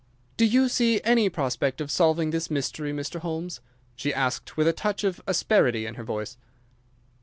[0.35, 3.19] "Do you see any prospect of solving this mystery, Mr.
[3.19, 3.61] Holmes?"
[3.95, 6.37] she asked, with a touch of asperity in her voice.